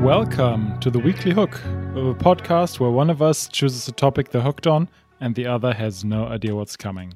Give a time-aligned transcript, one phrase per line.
[0.00, 4.40] Welcome to the Weekly Hook, a podcast where one of us chooses a topic they're
[4.40, 4.88] hooked on
[5.20, 7.12] and the other has no idea what's coming.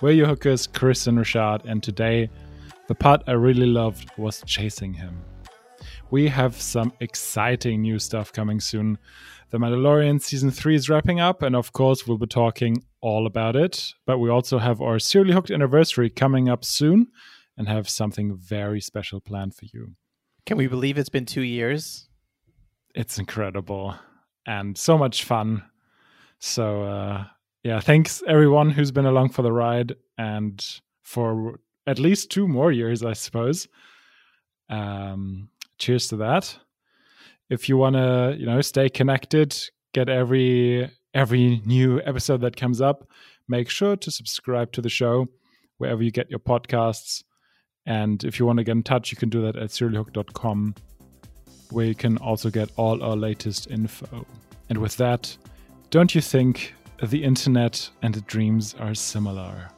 [0.00, 2.28] We're your hookers, Chris and Richard, and today
[2.88, 5.22] the part I really loved was chasing him.
[6.10, 8.98] We have some exciting new stuff coming soon.
[9.50, 13.54] The Mandalorian season 3 is wrapping up, and of course, we'll be talking all about
[13.54, 13.94] it.
[14.04, 17.06] But we also have our Serially Hooked anniversary coming up soon
[17.56, 19.94] and have something very special planned for you.
[20.44, 22.08] Can we believe it's been two years?
[22.94, 23.94] It's incredible
[24.46, 25.62] and so much fun.
[26.38, 27.24] So, uh,
[27.62, 30.64] yeah, thanks everyone who's been along for the ride and
[31.02, 33.68] for at least two more years, I suppose.
[34.68, 36.56] Um, cheers to that.
[37.50, 39.56] If you want to, you know, stay connected,
[39.92, 43.08] get every every new episode that comes up,
[43.48, 45.26] make sure to subscribe to the show
[45.78, 47.24] wherever you get your podcasts.
[47.84, 50.76] And if you want to get in touch, you can do that at seriallyhooked.com,
[51.70, 54.26] where you can also get all our latest info.
[54.68, 55.36] And with that,
[55.90, 59.70] don't you think the internet and dreams are similar?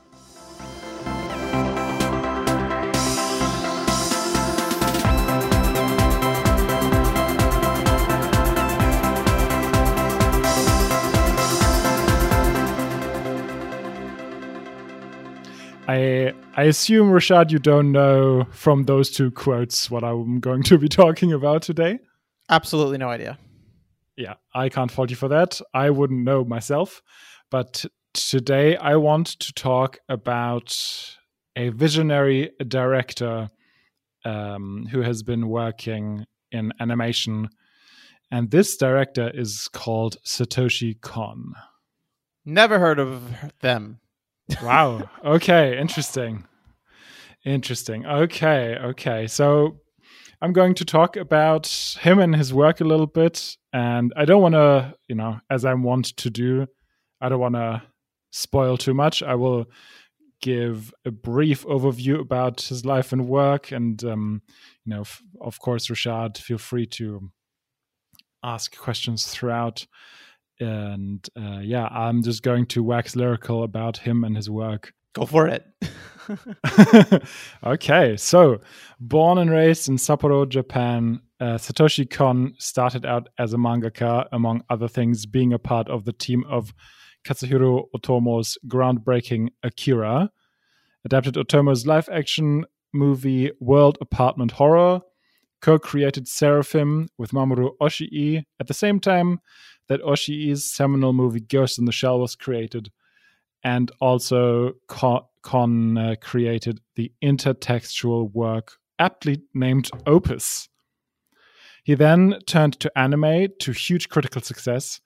[15.88, 20.78] I I assume Rashad, you don't know from those two quotes what I'm going to
[20.78, 21.98] be talking about today.
[22.48, 23.38] Absolutely no idea.
[24.16, 25.60] Yeah, I can't fault you for that.
[25.74, 27.02] I wouldn't know myself,
[27.50, 30.76] but today I want to talk about
[31.56, 33.50] a visionary director
[34.24, 37.48] um, who has been working in animation,
[38.30, 41.54] and this director is called Satoshi Kon.
[42.44, 43.98] Never heard of them.
[44.62, 45.08] Wow.
[45.24, 45.78] Okay.
[45.78, 46.44] Interesting.
[47.44, 48.06] Interesting.
[48.06, 48.76] Okay.
[48.76, 49.26] Okay.
[49.26, 49.78] So
[50.40, 51.66] I'm going to talk about
[52.00, 53.56] him and his work a little bit.
[53.72, 56.66] And I don't want to, you know, as I want to do,
[57.20, 57.82] I don't want to
[58.30, 59.22] spoil too much.
[59.22, 59.66] I will
[60.40, 63.70] give a brief overview about his life and work.
[63.70, 64.42] And, um,
[64.84, 67.30] you know, f- of course, Rashad, feel free to
[68.42, 69.86] ask questions throughout
[70.62, 74.92] and uh, yeah, I'm just going to wax lyrical about him and his work.
[75.14, 75.66] Go for it.
[77.64, 78.60] okay, so
[78.98, 84.62] born and raised in Sapporo, Japan, uh, Satoshi Kon started out as a mangaka, among
[84.70, 86.72] other things, being a part of the team of
[87.26, 90.30] Katsuhiro Otomo's groundbreaking Akira,
[91.04, 92.64] adapted Otomo's live action
[92.94, 95.00] movie World Apartment Horror,
[95.60, 99.40] co created Seraphim with Mamoru Oshii at the same time
[99.92, 102.90] that Oshii's seminal movie Ghost in the Shell was created,
[103.62, 110.70] and also Kon, uh, created the intertextual work aptly named Opus.
[111.84, 114.98] He then turned to anime to huge critical success,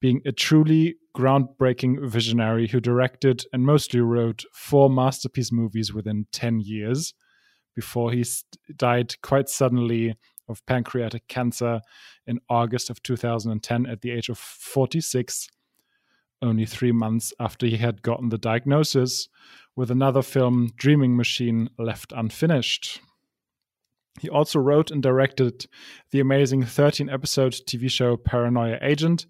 [0.00, 6.60] being a truly groundbreaking visionary who directed and mostly wrote four masterpiece movies within 10
[6.60, 7.12] years
[7.76, 8.24] before he
[8.76, 10.16] died quite suddenly
[10.48, 11.80] of pancreatic cancer
[12.26, 15.48] in August of 2010 at the age of 46,
[16.40, 19.28] only three months after he had gotten the diagnosis,
[19.74, 23.00] with another film, Dreaming Machine, left unfinished.
[24.20, 25.66] He also wrote and directed
[26.10, 29.26] the amazing 13 episode TV show Paranoia Agent,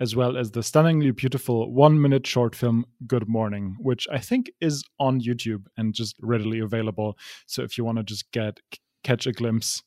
[0.00, 4.50] as well as the stunningly beautiful one minute short film Good Morning, which I think
[4.60, 7.16] is on YouTube and just readily available.
[7.46, 8.60] So if you want to just get
[9.02, 9.82] catch a glimpse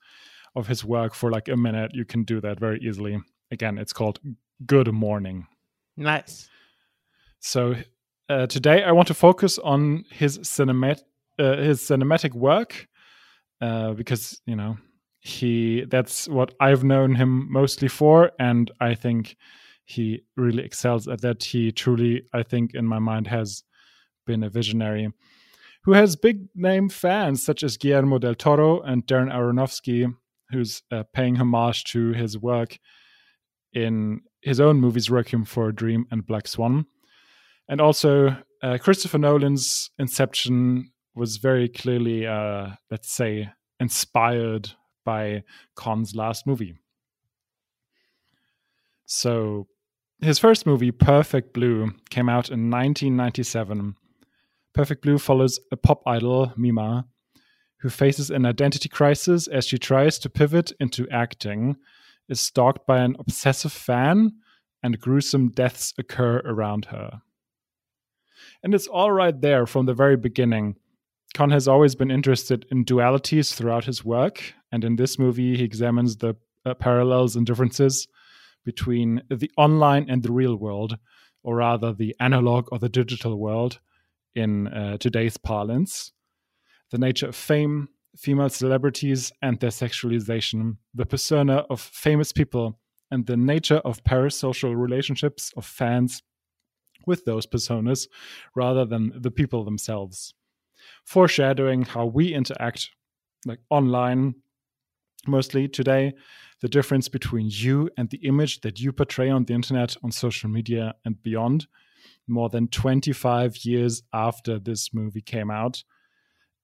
[0.55, 3.19] of his work for like a minute, you can do that very easily.
[3.51, 4.19] Again, it's called
[4.65, 5.47] Good Morning.
[5.97, 6.49] Nice.
[7.39, 7.75] So
[8.29, 11.01] uh, today I want to focus on his cinematic
[11.39, 12.87] uh, his cinematic work
[13.61, 14.77] uh, because you know
[15.19, 19.37] he that's what I've known him mostly for, and I think
[19.85, 21.43] he really excels at that.
[21.43, 23.63] He truly, I think, in my mind, has
[24.25, 25.09] been a visionary
[25.83, 30.13] who has big name fans such as Guillermo del Toro and Darren Aronofsky,
[30.51, 32.77] who's uh, paying homage to his work
[33.73, 36.85] in his own movies Requiem for a Dream and Black Swan.
[37.69, 43.49] And also, uh, Christopher Nolan's Inception was very clearly, uh, let's say,
[43.79, 44.69] inspired
[45.05, 45.43] by
[45.75, 46.75] Kon's last movie.
[49.05, 49.67] So,
[50.21, 53.95] his first movie, Perfect Blue, came out in 1997.
[54.73, 57.07] Perfect Blue follows a pop idol, Mima,
[57.81, 61.75] who faces an identity crisis as she tries to pivot into acting,
[62.29, 64.31] is stalked by an obsessive fan,
[64.83, 67.21] and gruesome deaths occur around her.
[68.63, 70.75] And it's all right there from the very beginning.
[71.33, 75.63] Kon has always been interested in dualities throughout his work, and in this movie, he
[75.63, 76.35] examines the
[76.65, 78.07] uh, parallels and differences
[78.63, 80.97] between the online and the real world,
[81.43, 83.79] or rather the analog or the digital world
[84.35, 86.11] in uh, today's parlance.
[86.91, 92.79] The nature of fame, female celebrities and their sexualization, the persona of famous people,
[93.09, 96.23] and the nature of parasocial relationships of fans
[97.05, 98.07] with those personas
[98.55, 100.33] rather than the people themselves.
[101.05, 102.89] Foreshadowing how we interact
[103.45, 104.35] like online
[105.27, 106.13] mostly today,
[106.61, 110.49] the difference between you and the image that you portray on the internet, on social
[110.49, 111.67] media, and beyond,
[112.27, 115.83] more than 25 years after this movie came out.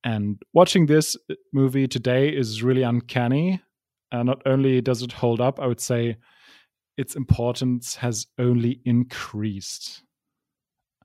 [0.08, 1.18] And watching this
[1.52, 3.62] movie today is really uncanny.
[4.10, 6.16] Uh, not only does it hold up, I would say
[6.96, 10.04] its importance has only increased.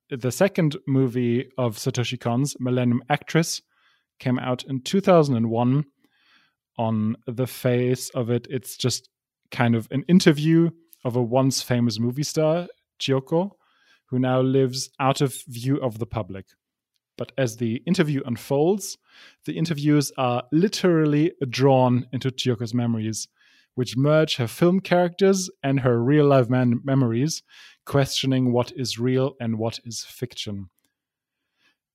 [0.08, 3.60] The second movie of Satoshi Kon's Millennium Actress
[4.20, 5.84] came out in 2001
[6.78, 9.08] on the face of it, it's just
[9.50, 10.70] kind of an interview
[11.04, 12.69] of a once famous movie star,
[13.00, 13.50] Chiyoko,
[14.10, 16.46] who now lives out of view of the public.
[17.22, 18.98] But as the interview unfolds,
[19.44, 23.28] the interviews are literally drawn into Chiyoko's memories,
[23.76, 27.44] which merge her film characters and her real life man- memories,
[27.86, 30.69] questioning what is real and what is fiction.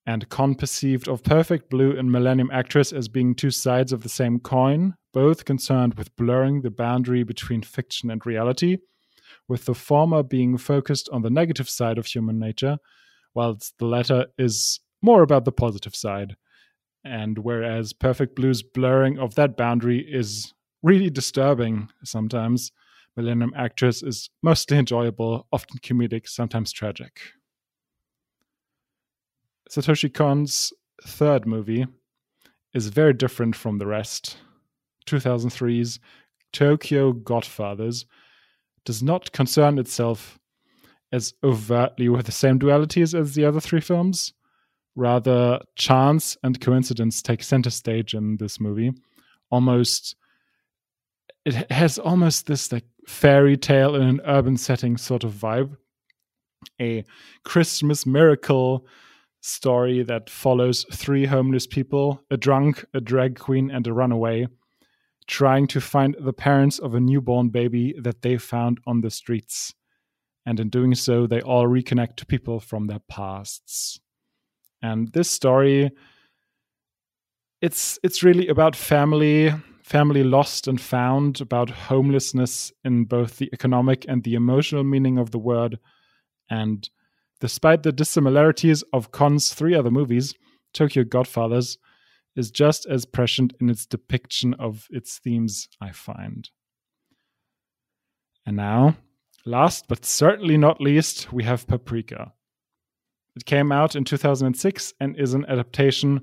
[0.06, 4.08] And Kon perceived of Perfect Blue and Millennium Actress as being two sides of the
[4.08, 8.78] same coin, both concerned with blurring the boundary between fiction and reality,
[9.50, 12.78] with the former being focused on the negative side of human nature,
[13.34, 16.36] whilst the latter is more about the positive side.
[17.04, 20.54] And whereas Perfect Blue's blurring of that boundary is
[20.84, 22.72] really disturbing sometimes,
[23.18, 27.20] Millennium Actress is mostly enjoyable, often comedic, sometimes tragic.
[29.70, 30.72] Satoshi Kon's
[31.04, 31.88] third movie
[32.74, 34.38] is very different from the rest.
[35.08, 36.00] 2003's
[36.54, 38.06] Tokyo Godfathers
[38.86, 40.38] does not concern itself
[41.12, 44.34] as overtly with the same dualities as the other three films.
[44.98, 48.92] Rather, chance and coincidence take center stage in this movie.
[49.52, 50.16] Almost,
[51.46, 55.78] it has almost this like fairy tale in an urban setting sort of vibe.
[56.82, 57.06] A
[57.44, 58.88] Christmas miracle
[59.40, 64.48] story that follows three homeless people a drunk, a drag queen, and a runaway
[65.28, 69.76] trying to find the parents of a newborn baby that they found on the streets.
[70.44, 74.00] And in doing so, they all reconnect to people from their pasts.
[74.82, 75.92] And this story
[77.60, 79.52] it's it's really about family
[79.82, 85.32] family lost and found about homelessness in both the economic and the emotional meaning of
[85.32, 85.80] the word
[86.50, 86.90] and
[87.40, 90.34] Despite the dissimilarities of Kon's three other movies,
[90.74, 91.78] Tokyo Godfathers
[92.36, 96.50] is just as prescient in its depiction of its themes, I find.
[98.46, 98.98] And now,
[99.46, 102.34] last but certainly not least, we have Paprika.
[103.38, 106.22] It came out in 2006 and is an adaptation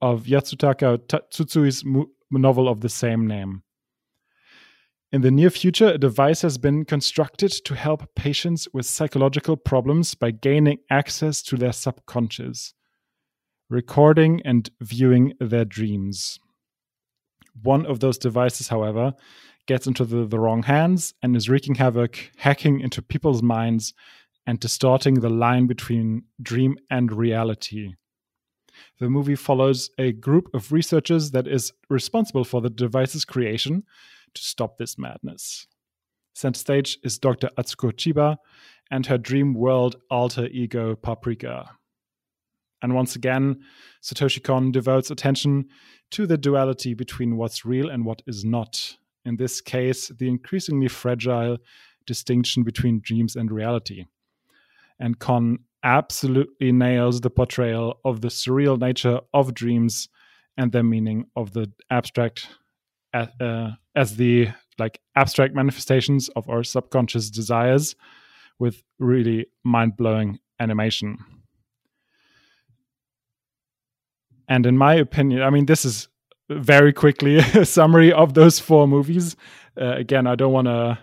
[0.00, 1.84] of Yasutaka Tsutsui's
[2.32, 3.62] novel of the same name.
[5.12, 10.16] In the near future, a device has been constructed to help patients with psychological problems
[10.16, 12.74] by gaining access to their subconscious,
[13.70, 16.40] recording and viewing their dreams.
[17.62, 19.12] One of those devices, however,
[19.68, 23.94] gets into the, the wrong hands and is wreaking havoc, hacking into people's minds
[24.46, 27.94] and distorting the line between dream and reality.
[28.98, 33.84] The movie follows a group of researchers that is responsible for the device's creation
[34.34, 35.66] to stop this madness.
[36.34, 37.50] Center stage is Dr.
[37.58, 38.36] Atsuko Chiba
[38.90, 41.70] and her dream world alter ego Paprika.
[42.80, 43.60] And once again,
[44.02, 45.66] Satoshi Kon devotes attention
[46.10, 48.96] to the duality between what's real and what is not.
[49.24, 51.58] In this case, the increasingly fragile
[52.06, 54.06] distinction between dreams and reality.
[55.02, 60.08] And Kon absolutely nails the portrayal of the surreal nature of dreams
[60.56, 62.46] and their meaning of the abstract
[63.12, 67.96] uh, as the like abstract manifestations of our subconscious desires
[68.60, 71.18] with really mind-blowing animation.
[74.48, 76.08] And in my opinion i mean this is
[76.48, 79.34] very quickly a summary of those four movies.
[79.80, 80.98] Uh, again i don't want to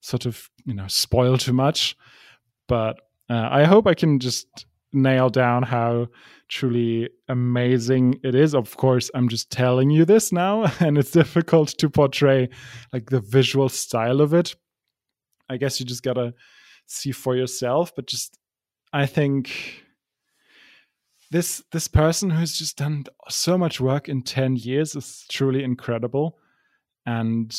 [0.00, 1.96] sort of you know spoil too much
[2.68, 6.06] but uh, i hope i can just nail down how
[6.48, 8.54] truly amazing it is.
[8.54, 12.48] Of course, I'm just telling you this now, and it's difficult to portray
[12.92, 14.54] like the visual style of it.
[15.48, 16.34] I guess you just gotta
[16.86, 17.94] see for yourself.
[17.94, 18.38] But just,
[18.92, 19.84] I think
[21.30, 26.38] this this person who's just done so much work in 10 years is truly incredible
[27.04, 27.54] and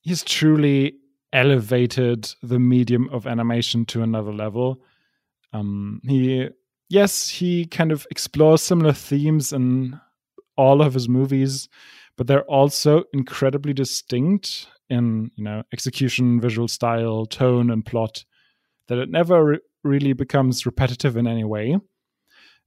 [0.00, 0.94] he's truly
[1.34, 4.80] elevated the medium of animation to another level.
[5.52, 6.48] Um, he,
[6.88, 10.00] yes, he kind of explores similar themes in
[10.56, 11.68] all of his movies,
[12.16, 18.24] but they're also incredibly distinct in you know execution, visual style, tone, and plot.
[18.88, 21.78] That it never re- really becomes repetitive in any way.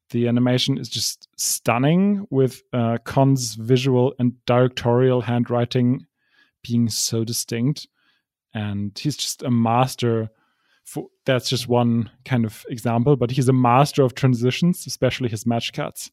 [0.09, 6.05] The animation is just stunning, with uh, Kon's visual and directorial handwriting
[6.63, 7.87] being so distinct.
[8.57, 10.29] And he's just a master.
[10.83, 15.45] For, that's just one kind of example, but he's a master of transitions, especially his
[15.45, 16.09] match cuts.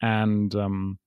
[0.00, 0.98] And um,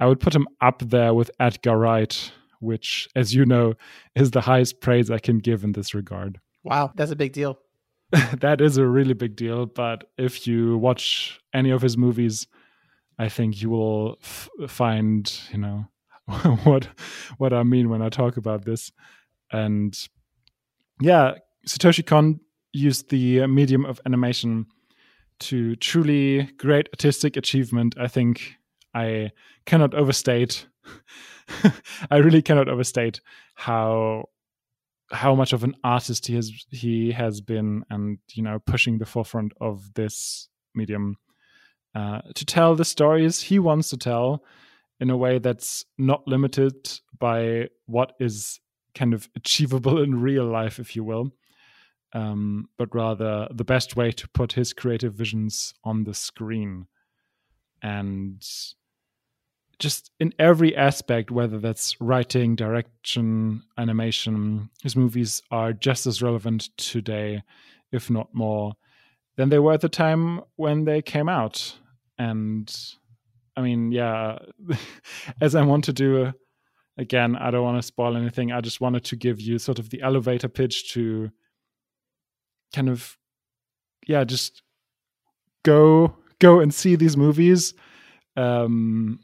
[0.00, 3.74] I would put him up there with Edgar Wright, which, as you know,
[4.16, 6.40] is the highest praise I can give in this regard.
[6.64, 7.58] Wow, that's a big deal.
[8.40, 9.66] that is a really big deal.
[9.66, 12.48] But if you watch any of his movies,
[13.18, 15.86] I think you will f- find, you know,
[16.64, 16.88] what
[17.38, 18.90] what I mean when I talk about this.
[19.52, 19.96] And
[21.00, 21.34] yeah,
[21.66, 22.40] Satoshi Kon
[22.72, 24.66] used the medium of animation
[25.40, 27.94] to truly great artistic achievement.
[27.98, 28.56] I think
[28.94, 29.32] I
[29.66, 30.66] cannot overstate.
[32.10, 33.20] I really cannot overstate
[33.54, 34.24] how
[35.10, 39.04] how much of an artist he has he has been and you know pushing the
[39.04, 41.16] forefront of this medium
[41.94, 44.42] uh, to tell the stories he wants to tell
[45.00, 46.72] in a way that's not limited
[47.18, 48.60] by what is
[48.94, 51.32] kind of achievable in real life if you will
[52.14, 56.86] um, but rather the best way to put his creative visions on the screen
[57.82, 58.44] and
[59.82, 66.68] just in every aspect, whether that's writing, direction, animation, his movies are just as relevant
[66.76, 67.42] today,
[67.90, 68.74] if not more,
[69.36, 71.76] than they were at the time when they came out.
[72.16, 72.72] And
[73.56, 74.38] I mean, yeah,
[75.40, 76.32] as I want to do,
[76.98, 78.52] again, I don't want to spoil anything.
[78.52, 81.30] I just wanted to give you sort of the elevator pitch to
[82.74, 83.16] kind of,
[84.06, 84.62] yeah, just
[85.64, 87.74] go go and see these movies.
[88.36, 89.20] Um,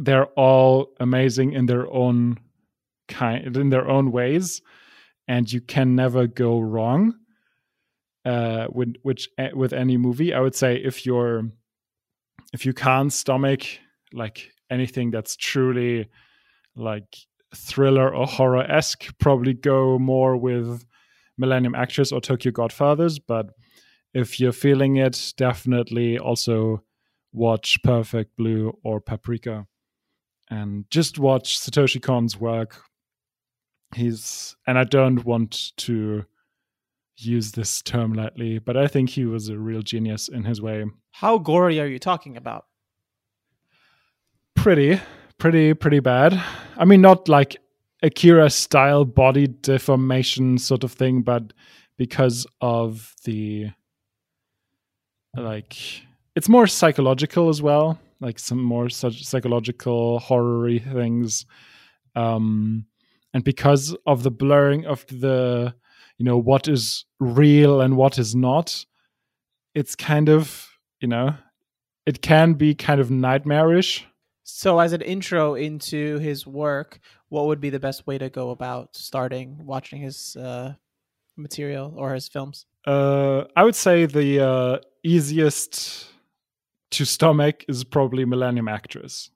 [0.00, 2.38] they're all amazing in their own
[3.08, 4.62] kind in their own ways
[5.28, 7.14] and you can never go wrong
[8.24, 11.42] uh with which eh, with any movie i would say if you're
[12.52, 13.62] if you can't stomach
[14.12, 16.08] like anything that's truly
[16.76, 17.16] like
[17.54, 20.84] thriller or horror-esque probably go more with
[21.36, 23.46] millennium actress or tokyo godfathers but
[24.14, 26.82] if you're feeling it definitely also
[27.32, 29.66] watch perfect blue or paprika
[30.50, 32.82] and just watch Satoshi Kon's work.
[33.94, 36.24] He's, and I don't want to
[37.16, 40.84] use this term lightly, but I think he was a real genius in his way.
[41.12, 42.66] How gory are you talking about?
[44.56, 45.00] Pretty,
[45.40, 46.40] pretty, pretty bad.
[46.76, 47.56] I mean, not like
[48.02, 51.52] Akira style body deformation sort of thing, but
[51.98, 53.70] because of the
[55.36, 55.76] like,
[56.36, 61.46] it's more psychological as well like some more such psychological horror things
[62.14, 62.84] um
[63.32, 65.74] and because of the blurring of the
[66.18, 68.84] you know what is real and what is not
[69.74, 70.68] it's kind of
[71.00, 71.34] you know
[72.06, 74.06] it can be kind of nightmarish
[74.50, 78.50] so as an intro into his work what would be the best way to go
[78.50, 80.72] about starting watching his uh,
[81.36, 86.10] material or his films uh, i would say the uh, easiest
[86.90, 89.30] to stomach is probably Millennium Actress.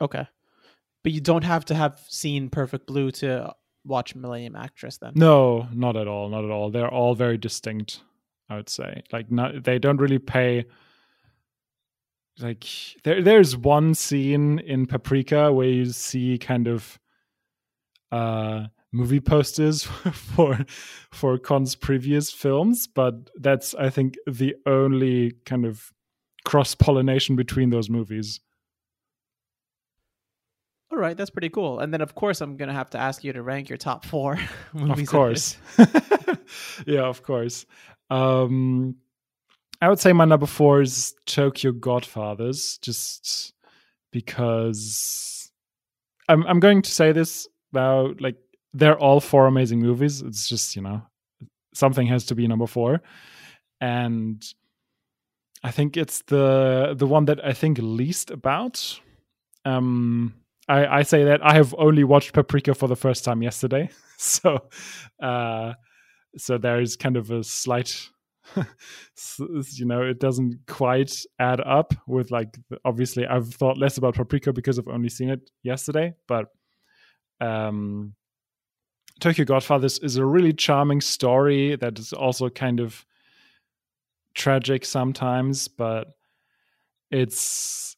[0.00, 0.26] Okay.
[1.02, 3.54] But you don't have to have seen Perfect Blue to
[3.84, 5.12] watch Millennium Actress then.
[5.14, 6.70] No, not at all, not at all.
[6.70, 8.00] They're all very distinct,
[8.48, 9.02] I would say.
[9.12, 10.66] Like not they don't really pay
[12.40, 12.64] like
[13.04, 16.98] there there's one scene in Paprika where you see kind of
[18.10, 20.58] uh movie posters for
[21.10, 25.92] for Kon's previous films, but that's I think the only kind of
[26.44, 28.40] cross pollination between those movies.
[30.90, 31.80] All right, that's pretty cool.
[31.80, 34.38] And then, of course, I'm gonna have to ask you to rank your top four
[34.74, 35.04] movies.
[35.04, 35.56] Of course,
[36.86, 37.64] yeah, of course.
[38.10, 38.96] Um,
[39.82, 43.52] I would say my number four is Tokyo Godfathers, just
[44.12, 45.50] because
[46.28, 48.36] I'm I'm going to say this now, like
[48.72, 50.22] they're all four amazing movies.
[50.22, 51.02] It's just you know
[51.74, 53.02] something has to be number four,
[53.80, 54.40] and
[55.64, 59.00] I think it's the the one that I think least about.
[59.64, 60.34] Um,
[60.68, 64.60] I, I say that I have only watched Paprika for the first time yesterday, so
[65.20, 65.72] uh,
[66.36, 68.11] so there is kind of a slight
[68.56, 74.52] you know it doesn't quite add up with like obviously i've thought less about paprika
[74.52, 76.46] because i've only seen it yesterday but
[77.40, 78.14] um
[79.20, 83.04] tokyo godfathers is a really charming story that is also kind of
[84.34, 86.08] tragic sometimes but
[87.10, 87.96] it's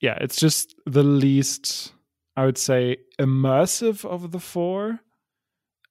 [0.00, 1.92] yeah it's just the least
[2.36, 5.00] i would say immersive of the four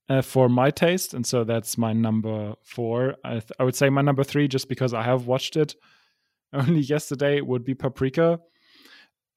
[0.10, 3.15] uh, for my taste, and so that's my number four.
[3.24, 5.75] I, th- I would say my number three, just because I have watched it
[6.53, 8.39] only yesterday, would be Paprika.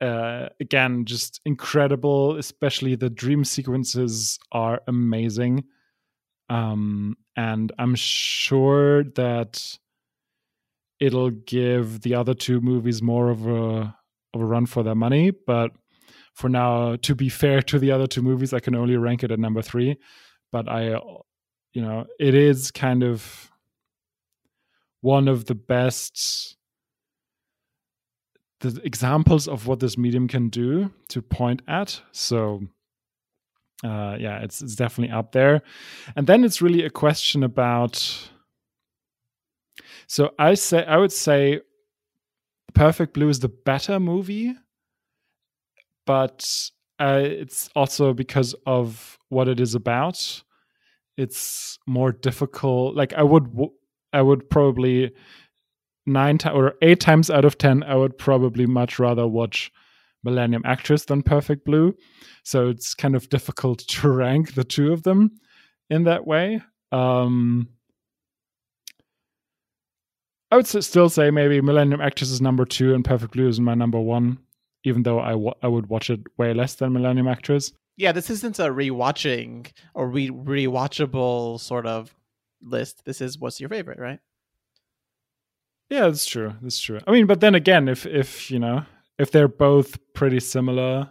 [0.01, 2.37] Uh, again, just incredible.
[2.37, 5.65] Especially the dream sequences are amazing,
[6.51, 9.79] um, and I'm sure that
[10.99, 13.97] it'll give the other two movies more of a
[14.35, 15.31] of a run for their money.
[15.31, 15.71] But
[16.35, 19.31] for now, to be fair to the other two movies, I can only rank it
[19.31, 19.97] at number three
[20.53, 20.99] but I,
[21.73, 23.51] you know, it is kind of
[25.01, 26.57] one of the best
[28.61, 32.01] the examples of what this medium can do to point at.
[32.13, 32.63] So,
[33.85, 35.63] uh, yeah, it's it's definitely up there.
[36.17, 38.31] And then it's really a question about.
[40.07, 41.61] So I say I would say,
[42.75, 44.55] Perfect Blue is the better movie,
[46.07, 50.43] but uh, it's also because of what it is about.
[51.17, 52.95] It's more difficult.
[52.95, 53.55] Like I would,
[54.13, 55.13] I would probably
[56.07, 59.73] nine or eight times out of ten, I would probably much rather watch
[60.25, 61.95] Millennium Actress than Perfect Blue.
[62.43, 65.33] So it's kind of difficult to rank the two of them
[65.91, 66.61] in that way.
[66.93, 67.69] Um,
[70.51, 73.75] I would still say maybe Millennium Actress is number two and Perfect Blue is my
[73.75, 74.39] number one
[74.87, 77.73] even though I, w- I would watch it way less than Millennium Actress.
[77.97, 82.15] Yeah, this isn't a rewatching or re rewatchable sort of
[82.63, 83.05] list.
[83.05, 84.21] This is what's your favorite, right?
[85.91, 86.55] Yeah, that's true.
[86.63, 87.01] That's true.
[87.07, 88.85] I mean, but then again, if if you know
[89.19, 91.11] if they're both pretty similar,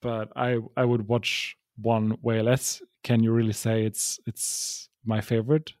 [0.00, 2.80] but I I would watch one way less.
[3.02, 5.74] Can you really say it's it's my favorite?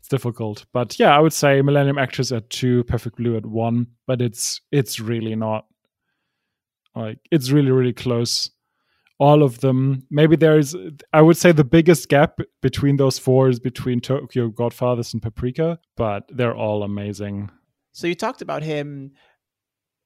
[0.00, 3.86] It's difficult, but yeah, I would say Millennium Actress at two, Perfect Blue at one,
[4.06, 5.66] but it's it's really not
[6.94, 8.50] like it's really, really close.
[9.18, 10.04] All of them.
[10.10, 10.76] Maybe there is,
[11.12, 15.78] I would say, the biggest gap between those four is between Tokyo Godfathers and Paprika,
[15.96, 17.50] but they're all amazing.
[17.92, 19.12] So you talked about him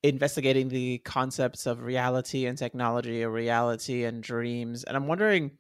[0.03, 5.53] investigating the concepts of reality and technology, or reality and dreams, and I'm wondering,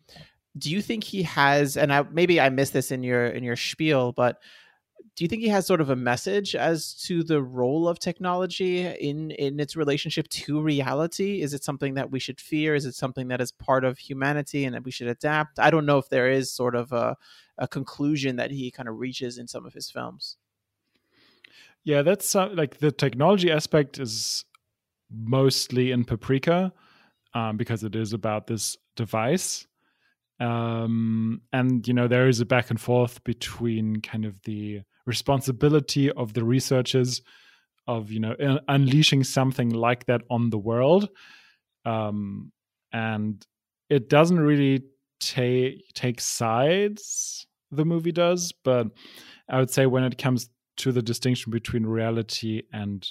[0.58, 1.76] do you think he has?
[1.76, 4.38] And I, maybe I missed this in your in your spiel, but
[5.16, 8.86] do you think he has sort of a message as to the role of technology
[8.86, 11.40] in in its relationship to reality?
[11.40, 12.74] Is it something that we should fear?
[12.74, 15.58] Is it something that is part of humanity and that we should adapt?
[15.58, 17.16] I don't know if there is sort of a,
[17.56, 20.36] a conclusion that he kind of reaches in some of his films.
[21.82, 24.44] Yeah that's uh, like the technology aspect is
[25.10, 26.74] mostly in paprika
[27.32, 29.66] um, because it is about this device.
[30.40, 36.10] Um, and you know there is a back and forth between kind of the responsibility
[36.10, 37.22] of the researchers
[37.86, 38.34] of you know
[38.68, 41.08] unleashing something like that on the world.
[41.84, 42.52] Um,
[42.92, 43.46] and
[43.88, 44.82] it doesn't really
[45.20, 48.88] take take sides the movie does but
[49.48, 53.08] i would say when it comes to the distinction between reality and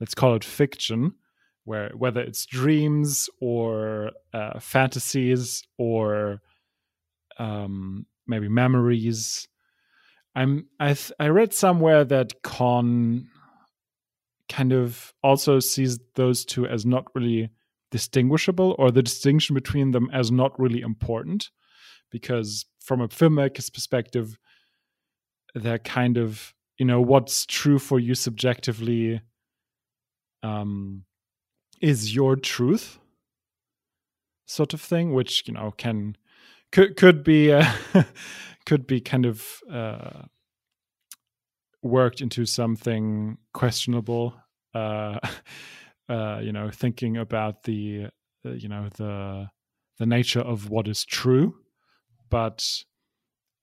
[0.00, 1.12] let's call it fiction
[1.64, 6.40] where whether it's dreams or uh, fantasies or
[7.38, 9.46] um, maybe memories
[10.36, 13.28] I'm I th- I read somewhere that Kon
[14.50, 17.48] kind of also sees those two as not really
[17.90, 21.50] distinguishable or the distinction between them as not really important
[22.10, 24.36] because from a filmmaker's perspective
[25.54, 29.20] they're kind of you know what's true for you subjectively
[30.42, 31.04] um
[31.80, 32.98] is your truth
[34.46, 36.16] sort of thing which you know can
[36.72, 37.64] could could be uh,
[38.66, 40.22] could be kind of uh,
[41.82, 44.34] worked into something questionable.
[44.74, 45.18] Uh,
[46.08, 48.08] uh, you know, thinking about the
[48.44, 49.48] uh, you know the
[49.98, 51.54] the nature of what is true,
[52.28, 52.66] but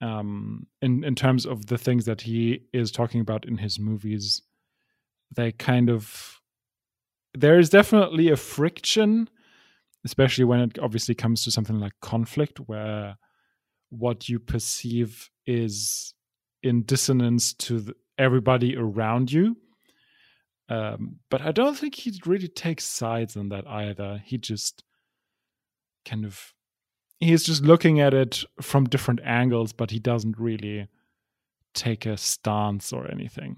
[0.02, 4.42] um, in in terms of the things that he is talking about in his movies,
[5.36, 6.40] they kind of
[7.36, 9.30] there is definitely a friction,
[10.06, 13.18] especially when it obviously comes to something like conflict, where
[13.94, 16.14] what you perceive is
[16.62, 19.58] in dissonance to the, everybody around you.
[20.70, 24.22] Um, but I don't think he really takes sides on that either.
[24.26, 24.84] He just
[26.06, 26.54] kind of
[27.20, 30.88] he's just looking at it from different angles, but he doesn't really
[31.74, 33.58] take a stance or anything.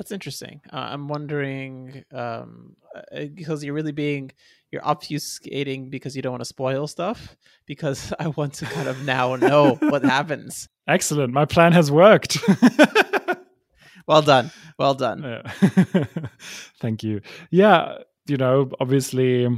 [0.00, 0.62] That's interesting.
[0.72, 4.32] Uh, I'm wondering um, uh, because you're really being
[4.70, 7.36] you're obfuscating because you don't want to spoil stuff.
[7.66, 10.70] Because I want to kind of now know what happens.
[10.88, 11.34] Excellent.
[11.34, 12.38] My plan has worked.
[14.08, 14.50] well done.
[14.78, 15.22] Well done.
[15.22, 16.04] Yeah.
[16.80, 17.20] Thank you.
[17.50, 19.48] Yeah, you know, obviously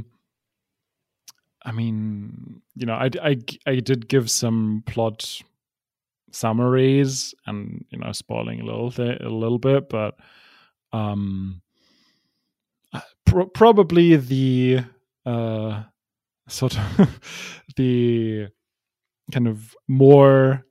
[1.65, 5.41] I mean, you know, I, I, I did give some plot
[6.33, 10.15] summaries and you know spoiling a little th- a little bit, but
[10.91, 11.61] um,
[12.93, 14.79] uh, pr- probably the
[15.25, 15.83] uh,
[16.47, 17.19] sort of
[17.75, 18.47] the
[19.31, 20.65] kind of more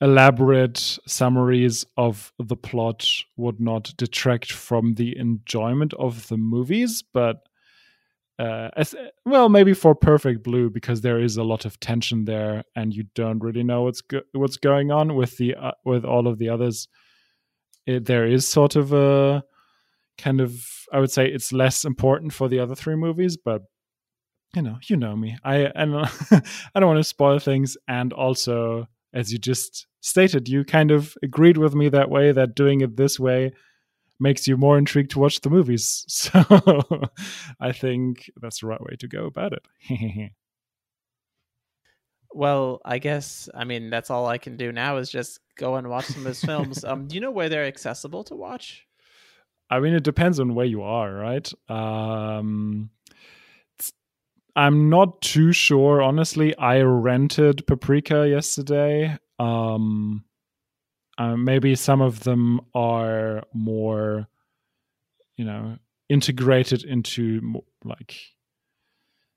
[0.00, 7.48] elaborate summaries of the plot would not detract from the enjoyment of the movies, but
[8.42, 8.92] uh, as
[9.24, 13.04] well, maybe for Perfect Blue because there is a lot of tension there, and you
[13.14, 16.48] don't really know what's go- what's going on with the uh, with all of the
[16.48, 16.88] others.
[17.86, 19.44] It, there is sort of a
[20.18, 20.60] kind of
[20.92, 23.62] I would say it's less important for the other three movies, but
[24.56, 25.36] you know, you know me.
[25.44, 25.94] I and
[26.74, 31.14] I don't want to spoil things, and also as you just stated, you kind of
[31.22, 33.52] agreed with me that way that doing it this way
[34.22, 36.06] makes you more intrigued to watch the movies.
[36.22, 37.10] So
[37.60, 39.64] I think that's the right way to go about it.
[42.32, 45.88] well, I guess I mean that's all I can do now is just go and
[45.88, 46.84] watch some of his films.
[46.84, 48.86] Um, do you know where they're accessible to watch?
[49.68, 51.50] I mean, it depends on where you are, right?
[51.68, 52.90] Um,
[54.54, 56.56] I'm not too sure, honestly.
[56.56, 59.16] I rented Paprika yesterday.
[59.38, 60.24] Um,
[61.18, 64.26] uh, maybe some of them are more,
[65.36, 68.14] you know, integrated into more, like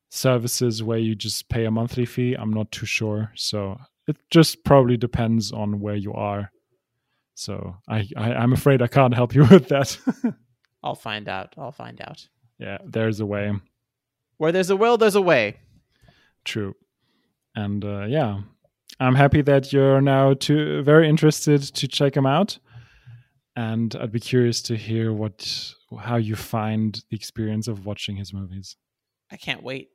[0.09, 2.33] services where you just pay a monthly fee.
[2.33, 3.31] I'm not too sure.
[3.35, 6.51] So it just probably depends on where you are.
[7.33, 9.97] So I, I I'm afraid I can't help you with that.
[10.83, 11.53] I'll find out.
[11.57, 12.27] I'll find out.
[12.59, 13.51] Yeah, there's a way.
[14.37, 15.57] Where there's a will, there's a way.
[16.45, 16.75] True.
[17.55, 18.41] And uh, yeah,
[18.99, 22.57] I'm happy that you're now too very interested to check them out,
[23.55, 28.33] and I'd be curious to hear what how you find the experience of watching his
[28.33, 28.75] movies.
[29.31, 29.89] I can't wait.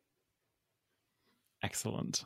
[1.63, 2.25] Excellent.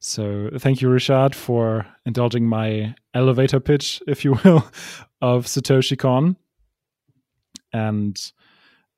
[0.00, 4.64] So thank you, Richard, for indulging my elevator pitch, if you will,
[5.20, 6.36] of Satoshi Kon.
[7.72, 8.18] And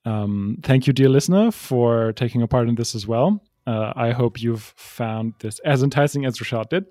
[0.05, 3.43] um, thank you, dear listener, for taking a part in this as well.
[3.67, 6.87] Uh, I hope you've found this as enticing as Rashad did.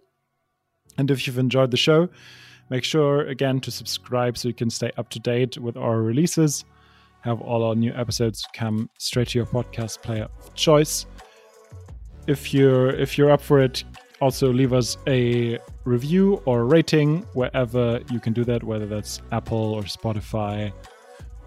[0.98, 2.10] And if you've enjoyed the show,
[2.70, 6.66] make sure again to subscribe so you can stay up to date with our releases.
[7.22, 11.06] Have all our new episodes come straight to your podcast player of choice.
[12.28, 13.84] If you're if you're up for it,
[14.22, 19.74] also leave us a review or rating wherever you can do that, whether that's Apple
[19.74, 20.72] or Spotify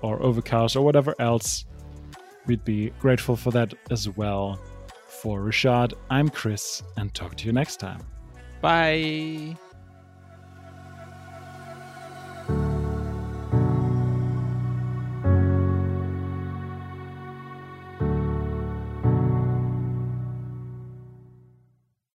[0.03, 1.65] or Overcast or whatever else.
[2.47, 4.61] We'd be grateful for that as well.
[5.25, 8.03] For Rashad, I'm Chris, and talk to you next time.
[8.61, 9.57] Bye.